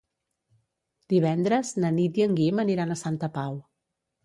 Divendres 1.15 1.75
na 1.85 1.93
Nit 1.99 2.19
i 2.23 2.27
en 2.27 2.35
Guim 2.41 2.65
aniran 2.67 2.95
a 2.97 3.01
Santa 3.05 3.33
Pau. 3.39 3.63